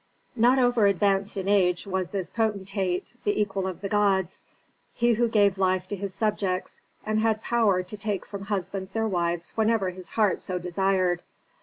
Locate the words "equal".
3.39-3.67